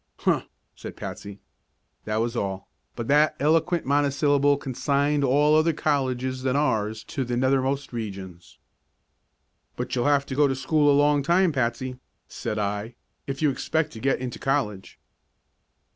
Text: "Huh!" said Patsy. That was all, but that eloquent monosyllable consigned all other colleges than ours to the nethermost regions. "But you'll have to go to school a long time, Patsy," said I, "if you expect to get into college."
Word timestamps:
"Huh!" 0.17 0.45
said 0.75 0.95
Patsy. 0.97 1.37
That 2.05 2.15
was 2.17 2.35
all, 2.35 2.67
but 2.95 3.07
that 3.07 3.35
eloquent 3.39 3.85
monosyllable 3.85 4.57
consigned 4.57 5.23
all 5.23 5.53
other 5.55 5.73
colleges 5.73 6.41
than 6.41 6.55
ours 6.55 7.03
to 7.03 7.23
the 7.23 7.37
nethermost 7.37 7.93
regions. 7.93 8.57
"But 9.75 9.93
you'll 9.95 10.05
have 10.07 10.25
to 10.25 10.33
go 10.35 10.47
to 10.47 10.55
school 10.55 10.89
a 10.89 10.99
long 10.99 11.21
time, 11.21 11.51
Patsy," 11.51 11.99
said 12.27 12.57
I, 12.57 12.95
"if 13.27 13.43
you 13.43 13.51
expect 13.51 13.91
to 13.93 13.99
get 13.99 14.19
into 14.19 14.39
college." 14.39 14.97